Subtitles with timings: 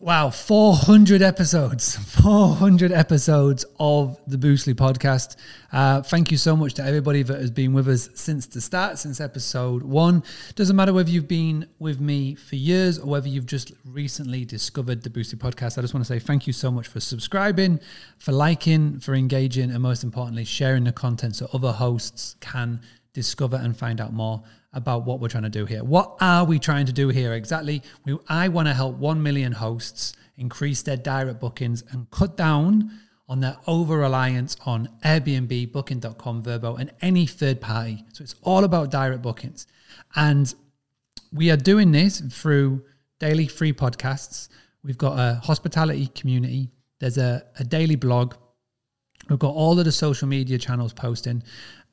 [0.00, 5.36] Wow, 400 episodes, 400 episodes of the Boostly podcast.
[5.72, 8.98] Uh, thank you so much to everybody that has been with us since the start,
[8.98, 10.22] since episode one.
[10.54, 15.02] Doesn't matter whether you've been with me for years or whether you've just recently discovered
[15.02, 15.76] the Boostly podcast.
[15.76, 17.78] I just want to say thank you so much for subscribing,
[18.16, 22.80] for liking, for engaging, and most importantly, sharing the content so other hosts can
[23.12, 24.42] discover and find out more
[24.72, 25.82] about what we're trying to do here.
[25.82, 27.82] What are we trying to do here exactly?
[28.04, 32.90] We, I want to help 1 million hosts increase their direct bookings and cut down
[33.28, 38.04] on their over reliance on Airbnb, Booking.com, Vrbo, and any third party.
[38.12, 39.66] So it's all about direct bookings.
[40.16, 40.52] And
[41.32, 42.84] we are doing this through
[43.20, 44.48] daily free podcasts.
[44.82, 48.34] We've got a hospitality community, there's a, a daily blog.
[49.28, 51.42] We've got all of the social media channels posting.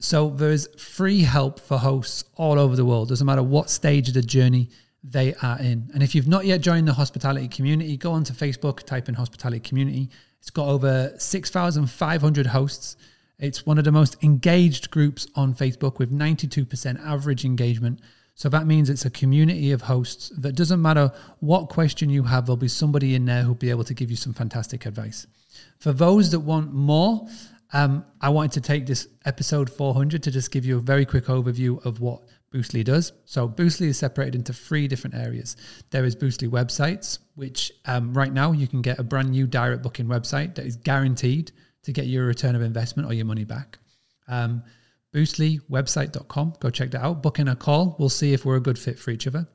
[0.00, 3.10] So there's free help for hosts all over the world.
[3.10, 4.70] Doesn't matter what stage of the journey
[5.04, 5.90] they are in.
[5.92, 9.60] And if you've not yet joined the hospitality community, go onto Facebook, type in hospitality
[9.60, 10.08] community.
[10.40, 12.96] It's got over 6,500 hosts.
[13.38, 18.00] It's one of the most engaged groups on Facebook with 92% average engagement.
[18.34, 22.46] So that means it's a community of hosts that doesn't matter what question you have,
[22.46, 25.26] there'll be somebody in there who'll be able to give you some fantastic advice.
[25.78, 27.26] For those that want more,
[27.72, 31.26] um, I wanted to take this episode 400 to just give you a very quick
[31.26, 33.12] overview of what Boostly does.
[33.26, 35.56] So Boostly is separated into three different areas.
[35.90, 39.82] There is Boostly websites, which um, right now you can get a brand new direct
[39.82, 41.52] booking website that is guaranteed
[41.84, 43.78] to get your return of investment or your money back.
[44.26, 44.64] Um,
[45.14, 46.54] BoostlyWebsite.com.
[46.60, 47.22] Go check that out.
[47.22, 47.96] Book in a call.
[47.98, 49.46] We'll see if we're a good fit for each other.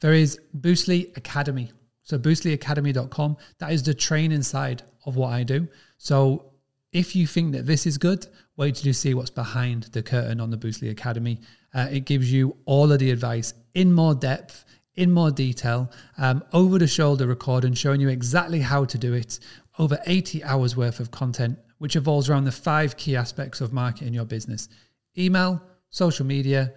[0.00, 1.72] There is Boostly Academy.
[2.02, 3.36] So boostlyacademy.com.
[3.58, 5.68] That is the training side of what I do.
[5.98, 6.52] So
[6.96, 10.40] if you think that this is good, wait till you see what's behind the curtain
[10.40, 11.38] on the Boostly Academy.
[11.74, 16.42] Uh, it gives you all of the advice in more depth, in more detail, um,
[16.54, 19.38] over the shoulder recording, showing you exactly how to do it.
[19.78, 24.14] Over 80 hours worth of content, which evolves around the five key aspects of marketing
[24.14, 24.70] your business
[25.18, 26.72] email, social media,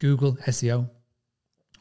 [0.00, 0.86] Google, SEO,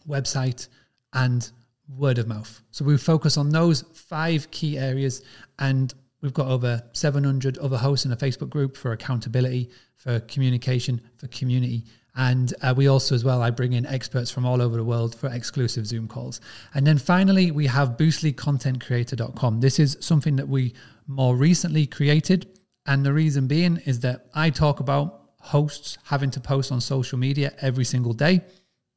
[0.08, 0.70] website,
[1.12, 1.52] and
[1.90, 2.62] word of mouth.
[2.72, 5.24] So we focus on those five key areas
[5.60, 5.94] and
[6.26, 11.28] We've got over 700 other hosts in a Facebook group for accountability, for communication, for
[11.28, 11.86] community.
[12.16, 15.14] And uh, we also, as well, I bring in experts from all over the world
[15.14, 16.42] for exclusive Zoom calls.
[16.74, 19.60] And then finally, we have boostlycontentcreator.com.
[19.60, 20.74] This is something that we
[21.06, 22.58] more recently created.
[22.88, 27.20] And the reason being is that I talk about hosts having to post on social
[27.20, 28.42] media every single day,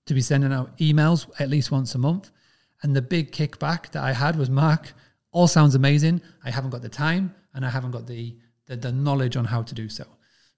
[0.07, 2.31] to be sending out emails at least once a month.
[2.83, 4.95] And the big kickback that I had was Mark,
[5.33, 6.21] all sounds amazing.
[6.45, 9.63] I haven't got the time and I haven't got the, the, the knowledge on how
[9.63, 10.05] to do so.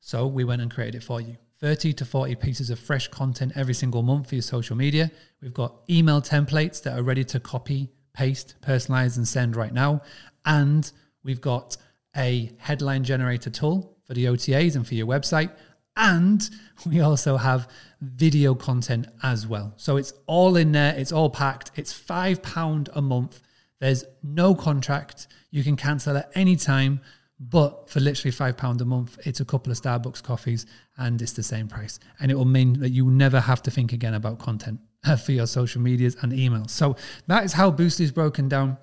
[0.01, 1.37] So we went and created it for you.
[1.61, 5.11] 30 to 40 pieces of fresh content every single month for your social media.
[5.43, 10.01] We've got email templates that are ready to copy, paste, personalize, and send right now.
[10.47, 10.91] And
[11.23, 11.77] we've got
[12.17, 15.51] a headline generator tool for the OTAs and for your website.
[15.97, 16.49] And
[16.87, 17.69] we also have
[18.01, 19.75] video content as well.
[19.77, 21.73] So it's all in there, it's all packed.
[21.77, 23.43] It's £5 a month
[23.81, 25.27] there's no contract.
[25.51, 27.01] You can cancel at any time,
[27.41, 30.67] but for literally five pound a month, it's a couple of Starbucks coffees
[30.99, 31.99] and it's the same price.
[32.21, 35.33] And it will mean that you never have to think again about content uh, for
[35.33, 36.71] your social medias and emails.
[36.71, 36.97] So
[37.27, 38.77] that is how Boostly is broken down.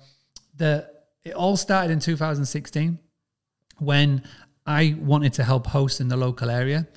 [0.56, 0.90] The
[1.24, 2.98] it all started in 2016
[3.78, 4.22] when
[4.66, 6.88] I wanted to help hosts in the local area.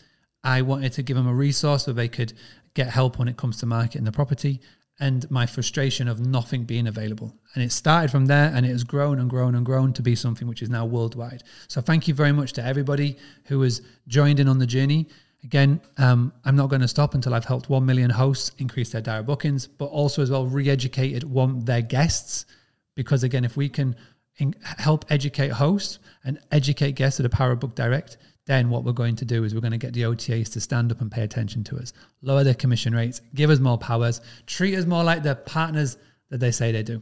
[0.44, 2.34] I wanted to give them a resource where they could
[2.74, 4.62] get help when it comes to marketing the property
[5.02, 7.36] and my frustration of nothing being available.
[7.56, 10.16] And it started from there and it has grown and grown and grown to be
[10.16, 11.44] something which is now worldwide.
[11.68, 15.08] So thank you very much to everybody who has joined in on the journey.
[15.44, 19.02] Again, um, I'm not going to stop until I've helped 1 million hosts increase their
[19.02, 22.46] direct bookings, but also as well re educated one, their guests.
[22.94, 23.96] Because again, if we can
[24.42, 28.92] in- help educate hosts and educate guests at a Power Book Direct, then what we're
[28.92, 31.22] going to do is we're going to get the OTAs to stand up and pay
[31.22, 35.24] attention to us, lower their commission rates, give us more powers, treat us more like
[35.24, 35.98] the partners
[36.30, 37.02] that they say they do.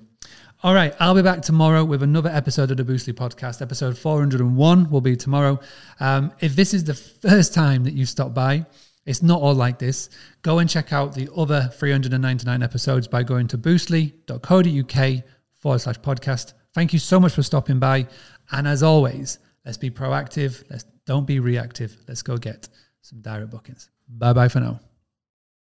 [0.62, 3.62] All right, I'll be back tomorrow with another episode of the Boostly podcast.
[3.62, 5.60] Episode 401 will be tomorrow.
[6.02, 8.66] Um, if this is the first time that you stop by,
[9.06, 10.10] it's not all like this.
[10.42, 15.24] Go and check out the other 399 episodes by going to boostly.co.uk
[15.56, 16.54] forward slash podcast.
[16.74, 18.07] Thank you so much for stopping by.
[18.51, 20.63] And as always, let's be proactive.
[20.69, 21.98] Let's don't be reactive.
[22.07, 22.69] Let's go get
[23.01, 23.89] some direct bookings.
[24.07, 24.80] Bye bye for now.